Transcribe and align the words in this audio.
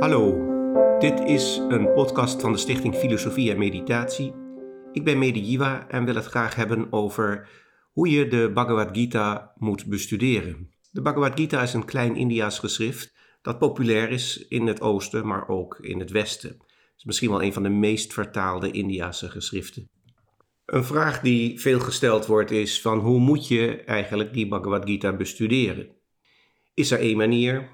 Hallo, 0.00 0.48
dit 0.98 1.20
is 1.20 1.60
een 1.68 1.92
podcast 1.92 2.40
van 2.40 2.52
de 2.52 2.58
Stichting 2.58 2.94
Filosofie 2.94 3.50
en 3.50 3.58
Meditatie. 3.58 4.32
Ik 4.92 5.04
ben 5.04 5.18
Mede 5.18 5.44
Jiwa 5.44 5.88
en 5.88 6.04
wil 6.04 6.14
het 6.14 6.24
graag 6.24 6.54
hebben 6.54 6.92
over 6.92 7.48
hoe 7.92 8.10
je 8.10 8.28
de 8.28 8.50
Bhagavad 8.54 8.96
Gita 8.96 9.52
moet 9.56 9.86
bestuderen. 9.86 10.70
De 10.90 11.02
Bhagavad 11.02 11.38
Gita 11.38 11.62
is 11.62 11.72
een 11.72 11.84
klein 11.84 12.16
Indiaas 12.16 12.58
geschrift 12.58 13.14
dat 13.42 13.58
populair 13.58 14.10
is 14.10 14.46
in 14.48 14.66
het 14.66 14.80
oosten, 14.80 15.26
maar 15.26 15.48
ook 15.48 15.78
in 15.78 15.98
het 15.98 16.10
westen. 16.10 16.50
Het 16.50 16.96
is 16.96 17.04
misschien 17.04 17.30
wel 17.30 17.42
een 17.42 17.52
van 17.52 17.62
de 17.62 17.68
meest 17.68 18.12
vertaalde 18.12 18.70
Indiase 18.70 19.30
geschriften. 19.30 19.88
Een 20.66 20.84
vraag 20.84 21.20
die 21.20 21.60
veel 21.60 21.80
gesteld 21.80 22.26
wordt 22.26 22.50
is 22.50 22.80
van 22.80 22.98
hoe 22.98 23.18
moet 23.18 23.48
je 23.48 23.76
eigenlijk 23.76 24.32
die 24.32 24.48
Bhagavad 24.48 24.84
Gita 24.84 25.16
bestuderen? 25.16 25.88
Is 26.74 26.90
er 26.90 26.98
één 26.98 27.16
manier? 27.16 27.70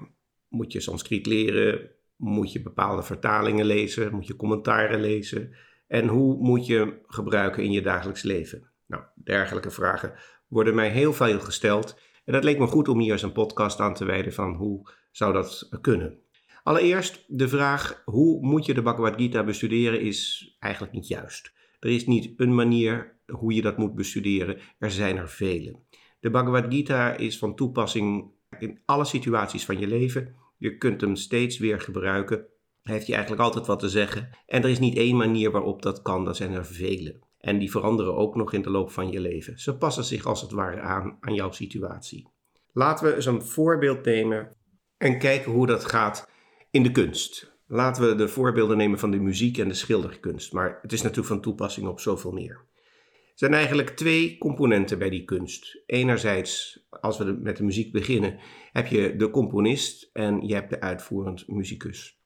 Moet 0.49 0.71
je 0.71 0.79
Sanskriet 0.79 1.25
leren? 1.25 1.95
Moet 2.17 2.51
je 2.51 2.61
bepaalde 2.61 3.03
vertalingen 3.03 3.65
lezen? 3.65 4.13
Moet 4.13 4.27
je 4.27 4.35
commentaren 4.35 5.01
lezen? 5.01 5.55
En 5.87 6.07
hoe 6.07 6.37
moet 6.37 6.65
je 6.65 6.99
gebruiken 7.07 7.63
in 7.63 7.71
je 7.71 7.81
dagelijks 7.81 8.23
leven? 8.23 8.69
Nou, 8.85 9.03
dergelijke 9.15 9.71
vragen 9.71 10.13
worden 10.47 10.75
mij 10.75 10.89
heel 10.89 11.13
veel 11.13 11.39
gesteld. 11.39 11.99
En 12.25 12.33
dat 12.33 12.43
leek 12.43 12.59
me 12.59 12.67
goed 12.67 12.87
om 12.87 12.99
hier 12.99 13.11
eens 13.11 13.21
een 13.21 13.31
podcast 13.31 13.79
aan 13.79 13.93
te 13.93 14.05
wijden 14.05 14.33
van 14.33 14.53
hoe 14.53 14.89
zou 15.11 15.33
dat 15.33 15.69
kunnen. 15.81 16.19
Allereerst 16.63 17.23
de 17.27 17.47
vraag 17.47 18.01
hoe 18.05 18.45
moet 18.45 18.65
je 18.65 18.73
de 18.73 18.81
Bhagavad 18.81 19.15
Gita 19.15 19.43
bestuderen 19.43 20.01
is 20.01 20.49
eigenlijk 20.59 20.93
niet 20.93 21.07
juist. 21.07 21.53
Er 21.79 21.89
is 21.89 22.05
niet 22.05 22.33
een 22.37 22.55
manier 22.55 23.19
hoe 23.25 23.53
je 23.53 23.61
dat 23.61 23.77
moet 23.77 23.95
bestuderen, 23.95 24.57
er 24.79 24.91
zijn 24.91 25.17
er 25.17 25.29
vele. 25.29 25.79
De 26.19 26.29
Bhagavad 26.29 26.65
Gita 26.73 27.15
is 27.15 27.37
van 27.37 27.55
toepassing 27.55 28.31
in 28.59 28.81
alle 28.85 29.05
situaties 29.05 29.65
van 29.65 29.79
je 29.79 29.87
leven. 29.87 30.35
Je 30.57 30.77
kunt 30.77 31.01
hem 31.01 31.15
steeds 31.15 31.57
weer 31.57 31.81
gebruiken. 31.81 32.45
Hij 32.83 32.93
heeft 32.93 33.07
je 33.07 33.13
eigenlijk 33.13 33.43
altijd 33.43 33.65
wat 33.65 33.79
te 33.79 33.89
zeggen. 33.89 34.29
En 34.45 34.63
er 34.63 34.69
is 34.69 34.79
niet 34.79 34.97
één 34.97 35.17
manier 35.17 35.51
waarop 35.51 35.81
dat 35.81 36.01
kan, 36.01 36.27
er 36.27 36.35
zijn 36.35 36.53
er 36.53 36.65
vele. 36.65 37.19
En 37.39 37.59
die 37.59 37.71
veranderen 37.71 38.15
ook 38.15 38.35
nog 38.35 38.53
in 38.53 38.61
de 38.61 38.69
loop 38.69 38.91
van 38.91 39.11
je 39.11 39.19
leven. 39.19 39.59
Ze 39.59 39.77
passen 39.77 40.03
zich 40.03 40.25
als 40.25 40.41
het 40.41 40.51
ware 40.51 40.79
aan 40.79 41.17
aan 41.19 41.33
jouw 41.33 41.51
situatie. 41.51 42.29
Laten 42.71 43.05
we 43.05 43.15
eens 43.15 43.25
een 43.25 43.43
voorbeeld 43.43 44.05
nemen 44.05 44.55
en 44.97 45.19
kijken 45.19 45.51
hoe 45.51 45.67
dat 45.67 45.85
gaat 45.85 46.29
in 46.71 46.83
de 46.83 46.91
kunst. 46.91 47.55
Laten 47.67 48.09
we 48.09 48.15
de 48.15 48.27
voorbeelden 48.27 48.77
nemen 48.77 48.99
van 48.99 49.11
de 49.11 49.19
muziek 49.19 49.57
en 49.57 49.67
de 49.67 49.73
schilderkunst, 49.73 50.53
maar 50.53 50.79
het 50.81 50.93
is 50.93 51.01
natuurlijk 51.01 51.27
van 51.27 51.41
toepassing 51.41 51.87
op 51.87 51.99
zoveel 51.99 52.31
meer. 52.31 52.65
Er 53.37 53.43
zijn 53.45 53.57
eigenlijk 53.57 53.89
twee 53.89 54.37
componenten 54.37 54.99
bij 54.99 55.09
die 55.09 55.23
kunst. 55.23 55.83
Enerzijds, 55.85 56.79
als 56.89 57.17
we 57.17 57.23
met 57.23 57.57
de 57.57 57.63
muziek 57.63 57.91
beginnen, 57.91 58.39
heb 58.71 58.87
je 58.87 59.15
de 59.15 59.29
componist 59.29 60.09
en 60.13 60.47
je 60.47 60.53
hebt 60.53 60.69
de 60.69 60.79
uitvoerend 60.81 61.47
muzikus. 61.47 62.21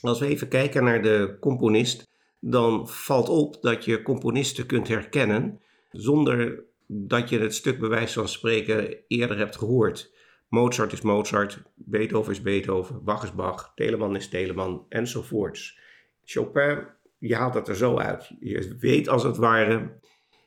Als 0.00 0.20
we 0.20 0.26
even 0.26 0.48
kijken 0.48 0.84
naar 0.84 1.02
de 1.02 1.36
componist, 1.40 2.08
dan 2.40 2.88
valt 2.88 3.28
op 3.28 3.62
dat 3.62 3.84
je 3.84 4.02
componisten 4.02 4.66
kunt 4.66 4.88
herkennen 4.88 5.60
zonder 5.90 6.64
dat 6.86 7.28
je 7.28 7.38
het 7.38 7.54
stuk 7.54 7.78
bij 7.78 7.88
wijze 7.88 8.18
van 8.18 8.28
spreken 8.28 8.96
eerder 9.08 9.38
hebt 9.38 9.56
gehoord. 9.56 10.14
Mozart 10.48 10.92
is 10.92 11.00
Mozart, 11.00 11.62
Beethoven 11.74 12.32
is 12.32 12.42
Beethoven, 12.42 13.04
Bach 13.04 13.22
is 13.22 13.34
Bach, 13.34 13.72
Telemann 13.74 14.16
is 14.16 14.28
Telemann 14.28 14.86
enzovoorts. 14.88 15.78
Chopin, 16.24 16.86
je 17.18 17.34
haalt 17.34 17.54
het 17.54 17.68
er 17.68 17.76
zo 17.76 17.98
uit. 17.98 18.32
Je 18.40 18.76
weet 18.78 19.08
als 19.08 19.22
het 19.22 19.36
ware 19.36 19.98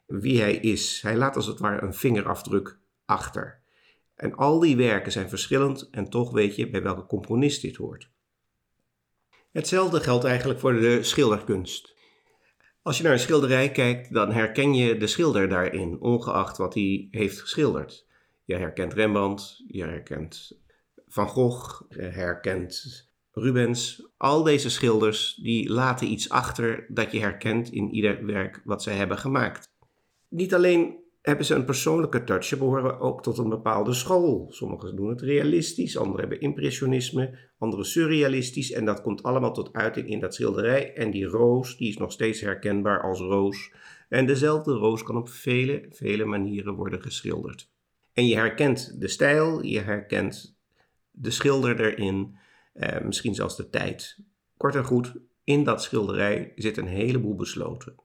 wie 0.05 0.41
hij 0.41 0.55
is. 0.55 1.01
Hij 1.01 1.15
laat 1.15 1.35
als 1.35 1.45
het 1.45 1.59
ware 1.59 1.81
een 1.85 1.93
vingerafdruk 1.93 2.77
achter. 3.05 3.61
En 4.15 4.35
al 4.35 4.59
die 4.59 4.75
werken 4.75 5.11
zijn 5.11 5.29
verschillend 5.29 5.89
en 5.89 6.09
toch 6.09 6.31
weet 6.31 6.55
je 6.55 6.69
bij 6.69 6.81
welke 6.81 7.05
componist 7.05 7.61
dit 7.61 7.75
hoort. 7.75 8.11
Hetzelfde 9.51 9.99
geldt 9.99 10.23
eigenlijk 10.23 10.59
voor 10.59 10.73
de 10.73 11.03
schilderkunst. 11.03 11.97
Als 12.81 12.97
je 12.97 13.03
naar 13.03 13.11
een 13.11 13.19
schilderij 13.19 13.71
kijkt, 13.71 14.13
dan 14.13 14.31
herken 14.31 14.73
je 14.73 14.97
de 14.97 15.07
schilder 15.07 15.49
daarin, 15.49 16.01
ongeacht 16.01 16.57
wat 16.57 16.73
hij 16.73 17.07
heeft 17.11 17.41
geschilderd. 17.41 18.07
Je 18.43 18.55
herkent 18.55 18.93
Rembrandt, 18.93 19.63
je 19.67 19.83
herkent 19.83 20.61
Van 21.07 21.27
Gogh, 21.27 21.81
je 21.89 22.01
herkent 22.01 23.08
Rubens. 23.39 24.07
Al 24.17 24.43
deze 24.43 24.69
schilders 24.69 25.39
die 25.41 25.69
laten 25.69 26.11
iets 26.11 26.29
achter 26.29 26.85
dat 26.87 27.11
je 27.11 27.19
herkent 27.19 27.71
in 27.71 27.89
ieder 27.89 28.25
werk 28.25 28.61
wat 28.63 28.83
zij 28.83 28.95
hebben 28.95 29.17
gemaakt. 29.17 29.67
Niet 30.29 30.53
alleen 30.53 30.97
hebben 31.21 31.45
ze 31.45 31.55
een 31.55 31.65
persoonlijke 31.65 32.23
touch, 32.23 32.43
ze 32.43 32.57
behoren 32.57 32.99
ook 32.99 33.23
tot 33.23 33.37
een 33.37 33.49
bepaalde 33.49 33.93
school. 33.93 34.47
Sommigen 34.49 34.95
doen 34.95 35.09
het 35.09 35.21
realistisch, 35.21 35.97
anderen 35.97 36.19
hebben 36.19 36.41
impressionisme, 36.41 37.37
anderen 37.57 37.85
surrealistisch. 37.85 38.71
En 38.71 38.85
dat 38.85 39.01
komt 39.01 39.23
allemaal 39.23 39.53
tot 39.53 39.73
uiting 39.73 40.07
in 40.07 40.19
dat 40.19 40.35
schilderij. 40.35 40.93
En 40.93 41.11
die 41.11 41.25
roos, 41.25 41.77
die 41.77 41.89
is 41.89 41.97
nog 41.97 42.11
steeds 42.11 42.41
herkenbaar 42.41 43.01
als 43.01 43.19
roos. 43.19 43.71
En 44.09 44.25
dezelfde 44.25 44.73
roos 44.73 45.03
kan 45.03 45.17
op 45.17 45.29
vele, 45.29 45.85
vele 45.89 46.25
manieren 46.25 46.73
worden 46.73 47.01
geschilderd. 47.01 47.69
En 48.13 48.27
je 48.27 48.35
herkent 48.35 49.01
de 49.01 49.07
stijl, 49.07 49.63
je 49.63 49.79
herkent 49.79 50.57
de 51.11 51.31
schilder 51.31 51.79
erin, 51.79 52.37
eh, 52.79 53.01
misschien 53.01 53.35
zelfs 53.35 53.55
de 53.55 53.69
tijd. 53.69 54.17
Kort 54.57 54.75
en 54.75 54.83
goed, 54.83 55.13
in 55.43 55.63
dat 55.63 55.83
schilderij 55.83 56.51
zit 56.55 56.77
een 56.77 56.87
heleboel 56.87 57.35
besloten. 57.35 57.95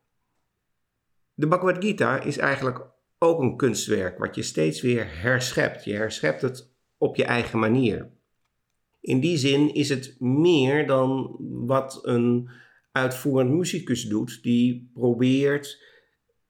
De 1.34 1.48
Bhagavad 1.48 1.84
Gita 1.84 2.20
is 2.20 2.38
eigenlijk 2.38 2.86
ook 3.18 3.40
een 3.40 3.56
kunstwerk 3.56 4.18
wat 4.18 4.34
je 4.34 4.42
steeds 4.42 4.80
weer 4.80 5.20
herschept. 5.20 5.84
Je 5.84 5.92
herschept 5.92 6.42
het 6.42 6.72
op 6.98 7.16
je 7.16 7.24
eigen 7.24 7.58
manier. 7.58 8.10
In 9.00 9.20
die 9.20 9.36
zin 9.36 9.74
is 9.74 9.88
het 9.88 10.20
meer 10.20 10.86
dan 10.86 11.36
wat 11.66 12.00
een 12.02 12.50
uitvoerend 12.92 13.50
muzikus 13.50 14.04
doet, 14.04 14.42
die 14.42 14.90
probeert 14.94 15.82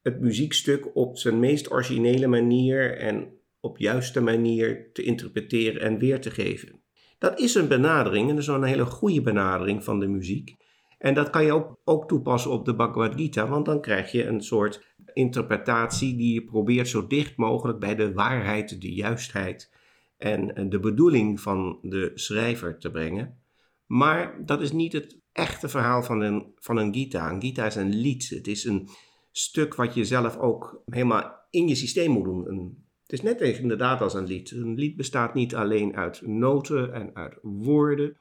het 0.02 0.20
muziekstuk 0.20 0.96
op 0.96 1.18
zijn 1.18 1.38
meest 1.38 1.70
originele 1.70 2.26
manier 2.26 2.98
en 2.98 3.38
op 3.60 3.78
juiste 3.78 4.20
manier 4.20 4.92
te 4.92 5.02
interpreteren 5.02 5.80
en 5.80 5.98
weer 5.98 6.20
te 6.20 6.30
geven. 6.30 6.83
Dat 7.24 7.38
is 7.38 7.54
een 7.54 7.68
benadering 7.68 8.28
en 8.28 8.34
dat 8.34 8.44
is 8.44 8.50
een 8.50 8.62
hele 8.62 8.84
goede 8.84 9.22
benadering 9.22 9.84
van 9.84 10.00
de 10.00 10.06
muziek. 10.06 10.56
En 10.98 11.14
dat 11.14 11.30
kan 11.30 11.44
je 11.44 11.52
ook, 11.52 11.80
ook 11.84 12.08
toepassen 12.08 12.50
op 12.50 12.64
de 12.64 12.74
Bhagavad 12.74 13.14
Gita, 13.14 13.48
want 13.48 13.66
dan 13.66 13.80
krijg 13.80 14.12
je 14.12 14.26
een 14.26 14.40
soort 14.40 14.96
interpretatie 15.12 16.16
die 16.16 16.34
je 16.34 16.44
probeert 16.44 16.88
zo 16.88 17.06
dicht 17.06 17.36
mogelijk 17.36 17.78
bij 17.78 17.94
de 17.94 18.12
waarheid, 18.12 18.80
de 18.80 18.94
juistheid 18.94 19.72
en 20.16 20.68
de 20.68 20.80
bedoeling 20.80 21.40
van 21.40 21.78
de 21.82 22.10
schrijver 22.14 22.78
te 22.78 22.90
brengen. 22.90 23.38
Maar 23.86 24.44
dat 24.44 24.60
is 24.60 24.72
niet 24.72 24.92
het 24.92 25.20
echte 25.32 25.68
verhaal 25.68 26.02
van 26.02 26.20
een, 26.20 26.52
van 26.56 26.76
een 26.76 26.94
Gita. 26.94 27.30
Een 27.30 27.40
Gita 27.40 27.66
is 27.66 27.74
een 27.74 27.94
lied. 27.94 28.28
Het 28.28 28.46
is 28.46 28.64
een 28.64 28.88
stuk 29.30 29.74
wat 29.74 29.94
je 29.94 30.04
zelf 30.04 30.36
ook 30.36 30.82
helemaal 30.84 31.46
in 31.50 31.68
je 31.68 31.74
systeem 31.74 32.10
moet 32.10 32.24
doen. 32.24 32.48
Een, 32.48 32.83
het 33.04 33.12
is 33.12 33.22
net 33.22 33.40
inderdaad 33.40 34.00
als 34.00 34.14
een 34.14 34.26
lied. 34.26 34.50
Een 34.50 34.74
lied 34.74 34.96
bestaat 34.96 35.34
niet 35.34 35.54
alleen 35.54 35.96
uit 35.96 36.26
noten 36.26 36.92
en 36.92 37.10
uit 37.14 37.38
woorden. 37.42 38.16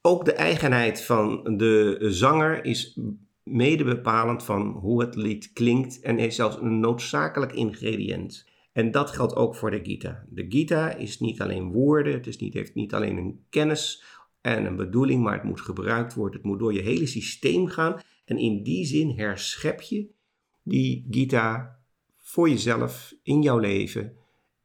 Ook 0.00 0.24
de 0.24 0.32
eigenheid 0.32 1.02
van 1.02 1.56
de 1.56 1.96
zanger 2.00 2.64
is 2.64 2.98
mede 3.42 3.84
bepalend 3.84 4.42
van 4.42 4.66
hoe 4.66 5.00
het 5.00 5.14
lied 5.14 5.52
klinkt 5.52 6.00
en 6.00 6.18
is 6.18 6.34
zelfs 6.34 6.56
een 6.56 6.80
noodzakelijk 6.80 7.52
ingrediënt. 7.52 8.48
En 8.72 8.90
dat 8.90 9.10
geldt 9.10 9.36
ook 9.36 9.54
voor 9.54 9.70
de 9.70 9.80
Gita. 9.82 10.24
De 10.28 10.46
Gita 10.48 10.94
is 10.94 11.20
niet 11.20 11.40
alleen 11.40 11.72
woorden, 11.72 12.12
het 12.12 12.26
is 12.26 12.36
niet, 12.36 12.54
heeft 12.54 12.74
niet 12.74 12.94
alleen 12.94 13.16
een 13.16 13.44
kennis 13.50 14.04
en 14.40 14.64
een 14.64 14.76
bedoeling, 14.76 15.22
maar 15.22 15.34
het 15.34 15.42
moet 15.42 15.60
gebruikt 15.60 16.14
worden. 16.14 16.36
Het 16.36 16.46
moet 16.46 16.58
door 16.58 16.72
je 16.72 16.82
hele 16.82 17.06
systeem 17.06 17.66
gaan. 17.66 18.00
En 18.24 18.38
in 18.38 18.62
die 18.62 18.84
zin 18.84 19.10
herschep 19.10 19.80
je 19.80 20.10
die 20.62 21.06
Gita 21.10 21.75
voor 22.36 22.48
jezelf 22.48 23.14
in 23.22 23.42
jouw 23.42 23.58
leven. 23.58 24.12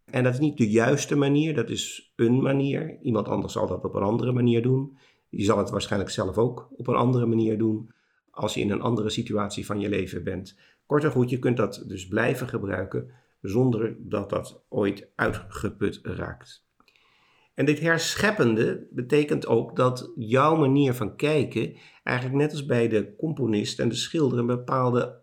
En 0.06 0.24
dat 0.24 0.34
is 0.34 0.40
niet 0.40 0.58
de 0.58 0.70
juiste 0.70 1.16
manier, 1.16 1.56
dat 1.56 1.70
is 1.70 2.14
een 2.16 2.42
manier. 2.42 3.00
Iemand 3.02 3.28
anders 3.28 3.54
zal 3.54 3.68
dat 3.68 3.84
op 3.84 3.96
een 3.96 4.04
andere 4.04 4.32
manier 4.32 4.62
doen. 4.62 4.98
Je 5.30 5.44
zal 5.44 5.58
het 5.58 5.70
waarschijnlijk 5.70 6.12
zelf 6.12 6.38
ook 6.38 6.70
op 6.76 6.88
een 6.88 6.96
andere 6.96 7.26
manier 7.26 7.58
doen 7.58 7.92
als 8.32 8.54
je 8.54 8.62
in 8.62 8.72
een 8.72 8.82
andere 8.82 9.10
situatie 9.10 9.66
van 9.66 9.80
je 9.80 9.90
leven 9.90 10.24
bent. 10.24 10.58
Kort 10.86 11.04
en 11.04 11.12
goed, 11.12 11.30
je 11.30 11.40
kunt 11.40 11.58
dat 11.58 11.84
dus 11.88 12.08
blijven 12.08 12.48
gebruiken 12.48 13.12
zonder 13.42 13.96
dat 14.00 14.30
dat 14.30 14.64
ooit 14.70 15.12
uitgeput 15.16 16.00
raakt. 16.04 16.66
En 17.54 17.66
dit 17.66 17.80
herscheppende 17.80 18.88
betekent 18.92 19.48
ook 19.48 19.76
dat 19.76 20.12
jouw 20.16 20.56
manier 20.56 20.94
van 20.94 21.16
kijken 21.16 21.76
eigenlijk 22.04 22.38
net 22.38 22.52
als 22.52 22.66
bij 22.66 22.88
de 22.88 23.16
componist 23.16 23.80
en 23.80 23.90
de 23.90 23.96
schilder 23.96 24.40
een 24.40 24.46
bepaalde 24.46 25.21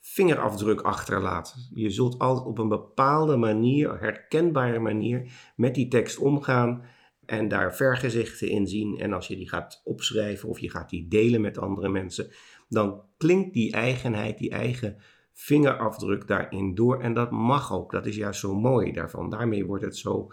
vingerafdruk 0.00 0.80
achterlaat. 0.80 1.54
Je 1.74 1.90
zult 1.90 2.18
altijd 2.18 2.46
op 2.46 2.58
een 2.58 2.68
bepaalde 2.68 3.36
manier, 3.36 4.00
herkenbare 4.00 4.78
manier, 4.78 5.32
met 5.56 5.74
die 5.74 5.88
tekst 5.88 6.18
omgaan 6.18 6.84
en 7.26 7.48
daar 7.48 7.74
vergezichten 7.74 8.48
in 8.48 8.66
zien. 8.66 8.98
En 8.98 9.12
als 9.12 9.26
je 9.26 9.36
die 9.36 9.48
gaat 9.48 9.80
opschrijven 9.84 10.48
of 10.48 10.58
je 10.58 10.70
gaat 10.70 10.90
die 10.90 11.08
delen 11.08 11.40
met 11.40 11.58
andere 11.58 11.88
mensen, 11.88 12.30
dan 12.68 13.02
klinkt 13.16 13.54
die 13.54 13.72
eigenheid, 13.72 14.38
die 14.38 14.50
eigen 14.50 14.96
vingerafdruk 15.32 16.26
daarin 16.26 16.74
door. 16.74 17.00
En 17.00 17.14
dat 17.14 17.30
mag 17.30 17.72
ook. 17.72 17.92
Dat 17.92 18.06
is 18.06 18.16
juist 18.16 18.40
zo 18.40 18.54
mooi 18.54 18.92
daarvan. 18.92 19.30
Daarmee 19.30 19.66
wordt 19.66 19.84
het 19.84 19.96
zo 19.96 20.32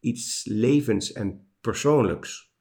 iets 0.00 0.44
levens 0.44 1.12
en 1.12 1.46
persoonlijks. 1.60 2.52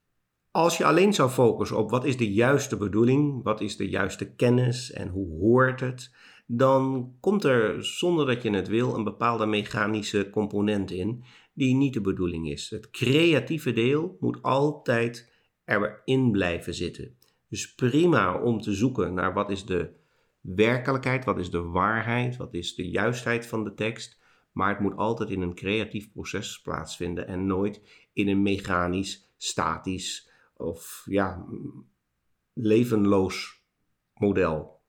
Als 0.51 0.77
je 0.77 0.85
alleen 0.85 1.13
zou 1.13 1.29
focussen 1.29 1.77
op 1.77 1.89
wat 1.89 2.05
is 2.05 2.17
de 2.17 2.33
juiste 2.33 2.77
bedoeling, 2.77 3.43
wat 3.43 3.61
is 3.61 3.77
de 3.77 3.89
juiste 3.89 4.33
kennis 4.35 4.91
en 4.91 5.07
hoe 5.07 5.39
hoort 5.39 5.79
het, 5.79 6.11
dan 6.45 7.13
komt 7.19 7.43
er 7.43 7.85
zonder 7.85 8.25
dat 8.25 8.43
je 8.43 8.49
het 8.49 8.67
wil 8.67 8.95
een 8.95 9.03
bepaalde 9.03 9.45
mechanische 9.45 10.29
component 10.29 10.91
in 10.91 11.23
die 11.53 11.75
niet 11.75 11.93
de 11.93 12.01
bedoeling 12.01 12.49
is. 12.49 12.69
Het 12.69 12.89
creatieve 12.89 13.73
deel 13.73 14.17
moet 14.19 14.41
altijd 14.41 15.31
erin 15.65 16.31
blijven 16.31 16.73
zitten. 16.73 17.17
Dus 17.49 17.75
prima 17.75 18.41
om 18.41 18.61
te 18.61 18.73
zoeken 18.73 19.13
naar 19.13 19.33
wat 19.33 19.49
is 19.49 19.65
de 19.65 19.93
werkelijkheid, 20.41 21.25
wat 21.25 21.39
is 21.39 21.49
de 21.49 21.61
waarheid, 21.61 22.37
wat 22.37 22.53
is 22.53 22.75
de 22.75 22.89
juistheid 22.89 23.45
van 23.45 23.63
de 23.63 23.73
tekst. 23.73 24.21
Maar 24.51 24.69
het 24.69 24.79
moet 24.79 24.95
altijd 24.95 25.29
in 25.29 25.41
een 25.41 25.55
creatief 25.55 26.11
proces 26.11 26.61
plaatsvinden 26.61 27.27
en 27.27 27.45
nooit 27.45 27.81
in 28.13 28.27
een 28.27 28.41
mechanisch, 28.41 29.33
statisch 29.37 30.29
of 30.57 31.03
ja, 31.05 31.45
levenloos 32.53 33.61
model. 34.13 34.81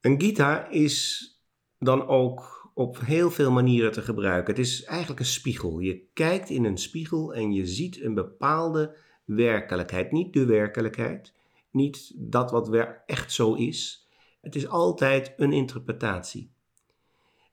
Een 0.00 0.20
gita 0.20 0.68
is 0.68 1.26
dan 1.78 2.06
ook 2.06 2.70
op 2.74 2.98
heel 2.98 3.30
veel 3.30 3.50
manieren 3.50 3.92
te 3.92 4.02
gebruiken. 4.02 4.54
Het 4.54 4.64
is 4.66 4.84
eigenlijk 4.84 5.20
een 5.20 5.26
spiegel. 5.26 5.78
Je 5.78 6.08
kijkt 6.12 6.50
in 6.50 6.64
een 6.64 6.78
spiegel 6.78 7.34
en 7.34 7.52
je 7.52 7.66
ziet 7.66 8.02
een 8.02 8.14
bepaalde 8.14 8.96
werkelijkheid. 9.24 10.12
Niet 10.12 10.32
de 10.32 10.44
werkelijkheid, 10.44 11.34
niet 11.70 12.12
dat 12.16 12.50
wat 12.50 12.76
echt 13.06 13.32
zo 13.32 13.54
is. 13.54 14.08
Het 14.40 14.54
is 14.54 14.68
altijd 14.68 15.34
een 15.36 15.52
interpretatie. 15.52 16.52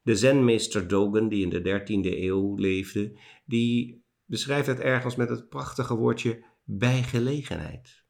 De 0.01 0.15
zenmeester 0.15 0.87
Dogen, 0.87 1.29
die 1.29 1.43
in 1.43 1.49
de 1.49 1.81
13e 1.81 2.19
eeuw 2.19 2.55
leefde, 2.55 3.19
die 3.45 4.03
beschrijft 4.25 4.67
het 4.67 4.79
ergens 4.79 5.15
met 5.15 5.29
het 5.29 5.49
prachtige 5.49 5.95
woordje 5.95 6.43
bij 6.63 7.03
gelegenheid. 7.03 8.03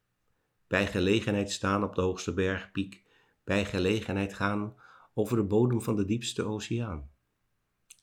Bij 0.66 0.86
gelegenheid 0.86 1.50
staan 1.50 1.84
op 1.84 1.94
de 1.94 2.00
hoogste 2.00 2.34
bergpiek, 2.34 3.04
bij 3.46 3.64
gelegenheid 3.64 4.34
gaan 4.34 4.74
over 5.14 5.36
de 5.36 5.42
bodem 5.42 5.82
van 5.82 5.96
de 5.96 6.04
diepste 6.04 6.44
oceaan. 6.44 7.10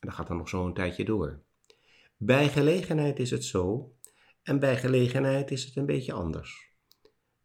En 0.00 0.08
dat 0.08 0.14
gaat 0.14 0.26
dan 0.26 0.36
nog 0.36 0.48
zo 0.48 0.66
een 0.66 0.74
tijdje 0.74 1.04
door. 1.04 1.42
Bij 2.16 2.48
gelegenheid 2.48 3.18
is 3.18 3.30
het 3.30 3.44
zo, 3.44 3.94
en 4.42 4.58
bij 4.58 4.76
gelegenheid 4.76 5.50
is 5.50 5.64
het 5.64 5.76
een 5.76 5.86
beetje 5.86 6.12
anders. 6.12 6.72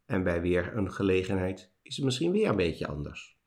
En 0.04 0.22
bij 0.22 0.40
weer 0.40 0.76
een 0.76 0.92
gelegenheid 0.92 1.70
is 1.82 1.96
het 1.96 2.04
misschien 2.04 2.32
weer 2.32 2.48
een 2.48 2.56
beetje 2.56 2.86
anders. 2.86 3.38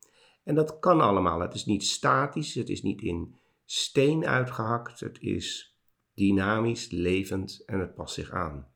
En 0.44 0.55
dat 0.55 0.79
kan 0.79 1.01
allemaal. 1.01 1.39
Het 1.39 1.53
is 1.53 1.65
niet 1.65 1.83
statisch, 1.83 2.53
het 2.53 2.69
is 2.69 2.81
niet 2.81 3.01
in 3.01 3.35
steen 3.65 4.25
uitgehakt, 4.25 5.00
het 5.00 5.19
is 5.19 5.77
dynamisch, 6.13 6.89
levend 6.89 7.63
en 7.65 7.79
het 7.79 7.95
past 7.95 8.13
zich 8.13 8.31
aan. 8.31 8.67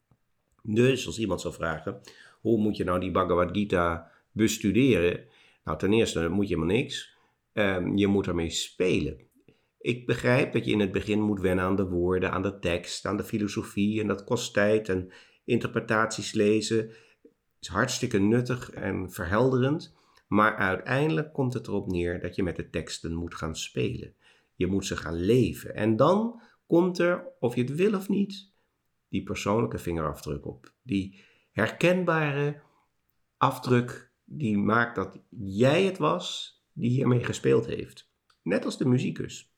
Dus 0.64 1.06
als 1.08 1.20
iemand 1.20 1.42
zou 1.42 1.54
vragen, 1.54 2.02
hoe 2.42 2.60
moet 2.62 2.78
je 2.78 2.84
nou 2.84 3.00
die 3.00 3.12
Bhagavad 3.12 3.50
Gita 3.52 4.12
bestuderen? 4.32 5.28
Nou, 5.68 5.80
ten 5.80 5.94
eerste 5.94 6.30
moet 6.30 6.48
je 6.48 6.56
helemaal 6.56 6.76
niks. 6.76 7.18
Um, 7.54 7.98
je 7.98 8.08
moet 8.08 8.28
ermee 8.28 8.50
spelen. 8.50 9.18
Ik 9.78 10.06
begrijp 10.06 10.54
dat 10.54 10.66
je 10.66 10.72
in 10.72 10.80
het 10.80 10.92
begin 10.92 11.22
moet 11.22 11.40
wennen 11.40 11.66
aan 11.66 11.76
de 11.76 11.88
woorden, 11.88 12.32
aan 12.32 12.42
de 12.42 12.60
tekst, 12.60 13.06
aan 13.06 13.18
de 13.18 13.24
filosofie 13.24 14.02
en 14.02 14.08
dat 14.08 14.24
kost 14.24 14.54
tijd 14.54 14.90
en 14.90 15.12
interpretaties 15.46 16.32
lezen 16.32 16.92
is 17.60 17.68
hartstikke 17.68 18.18
nuttig 18.18 18.72
en 18.72 19.12
verhelderend, 19.12 19.96
maar 20.28 20.56
uiteindelijk 20.56 21.34
komt 21.34 21.54
het 21.54 21.68
erop 21.68 21.88
neer 21.88 22.20
dat 22.20 22.36
je 22.36 22.44
met 22.44 22.56
de 22.56 22.70
teksten 22.70 23.14
moet 23.14 23.36
gaan 23.36 23.56
spelen. 23.56 24.16
Je 24.56 24.68
moet 24.68 24.86
ze 24.86 24.98
gaan 24.98 25.16
leven 25.16 25.76
en 25.76 25.96
dan 25.96 26.42
komt 26.68 27.00
er, 27.00 27.28
of 27.40 27.56
je 27.56 27.62
het 27.62 27.76
wil 27.76 27.96
of 27.96 28.10
niet, 28.10 28.52
die 29.10 29.24
persoonlijke 29.24 29.78
vingerafdruk 29.78 30.46
op. 30.46 30.74
Die 30.84 31.24
herkenbare 31.52 32.62
afdruk 33.38 34.08
die 34.30 34.58
maakt 34.58 34.96
dat 34.96 35.20
jij 35.30 35.84
het 35.84 35.98
was 35.98 36.58
die 36.74 36.90
hiermee 36.90 37.24
gespeeld 37.24 37.66
heeft. 37.66 38.10
Net 38.42 38.66
als 38.66 38.78
de 38.78 38.86
muzikus, 38.86 39.54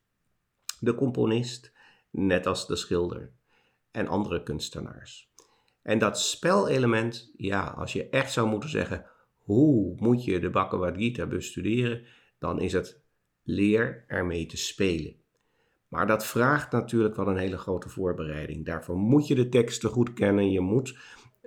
de 0.80 0.96
componist, 0.96 1.72
net 2.12 2.46
als 2.46 2.68
de 2.68 2.76
schilder 2.76 3.32
en 3.92 4.08
andere 4.08 4.44
kunstenaars. 4.44 5.32
En 5.82 6.00
dat 6.00 6.20
spelelement, 6.20 7.32
ja, 7.38 7.68
als 7.68 7.94
je 7.94 8.10
echt 8.10 8.32
zou 8.32 8.48
moeten 8.48 8.70
zeggen, 8.70 9.06
hoe 9.38 9.96
moet 9.98 10.24
je 10.24 10.40
de 10.40 10.50
Bhagavad 10.50 10.98
Gita 10.98 11.26
bestuderen, 11.26 12.06
dan 12.40 12.62
is 12.62 12.74
het 12.74 13.02
leer 13.44 14.04
ermee 14.08 14.46
te 14.46 14.58
spelen. 14.58 15.16
Maar 15.88 16.08
dat 16.08 16.26
vraagt 16.26 16.72
natuurlijk 16.72 17.16
wel 17.16 17.28
een 17.28 17.38
hele 17.38 17.58
grote 17.58 17.90
voorbereiding. 17.90 18.66
Daarvoor 18.66 18.96
moet 18.96 19.28
je 19.28 19.36
de 19.36 19.50
teksten 19.50 19.90
goed 19.90 20.14
kennen, 20.14 20.52
je 20.52 20.60
moet 20.60 20.98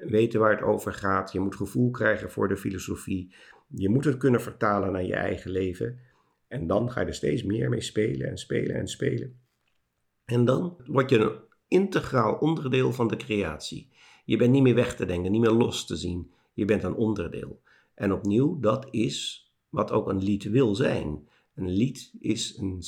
weten 0.06 0.40
waar 0.40 0.50
het 0.50 0.62
over 0.62 0.92
gaat, 0.92 1.32
je 1.32 1.40
moet 1.40 1.56
gevoel 1.56 1.90
krijgen 1.90 2.30
voor 2.30 2.48
de 2.48 2.56
filosofie, 2.56 3.34
je 3.68 3.88
moet 3.88 4.04
het 4.04 4.16
kunnen 4.16 4.40
vertalen 4.40 4.92
naar 4.92 5.04
je 5.04 5.14
eigen 5.14 5.50
leven. 5.50 5.98
En 6.48 6.66
dan 6.66 6.90
ga 6.90 7.00
je 7.00 7.06
er 7.06 7.14
steeds 7.14 7.42
meer 7.42 7.68
mee 7.68 7.80
spelen 7.80 8.28
en 8.28 8.38
spelen 8.38 8.76
en 8.76 8.88
spelen. 8.88 9.40
En 10.24 10.44
dan 10.44 10.76
word 10.86 11.10
je 11.10 11.18
een 11.18 11.38
integraal 11.68 12.34
onderdeel 12.34 12.92
van 12.92 13.08
de 13.08 13.16
creatie. 13.16 13.90
Je 14.24 14.36
bent 14.36 14.50
niet 14.50 14.62
meer 14.62 14.74
weg 14.74 14.96
te 14.96 15.06
denken, 15.06 15.32
niet 15.32 15.40
meer 15.40 15.50
los 15.50 15.86
te 15.86 15.96
zien. 15.96 16.32
Je 16.54 16.64
bent 16.64 16.82
een 16.82 16.94
onderdeel. 16.94 17.62
En 17.94 18.12
opnieuw, 18.12 18.60
dat 18.60 18.86
is 18.90 19.46
wat 19.68 19.90
ook 19.90 20.08
een 20.08 20.22
lied 20.22 20.44
wil 20.44 20.74
zijn. 20.74 21.28
Een 21.54 21.70
lied 21.70 22.12
is 22.20 22.56
een, 22.58 22.82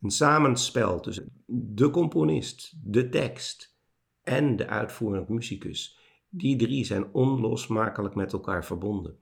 een 0.00 0.10
samenspel 0.10 1.00
tussen 1.00 1.42
de 1.46 1.90
componist, 1.90 2.74
de 2.84 3.08
tekst 3.08 3.76
en 4.22 4.56
de 4.56 4.66
uitvoerend 4.66 5.28
muzikus. 5.28 5.95
Die 6.36 6.56
drie 6.56 6.84
zijn 6.84 7.12
onlosmakelijk 7.12 8.14
met 8.14 8.32
elkaar 8.32 8.64
verbonden. 8.64 9.16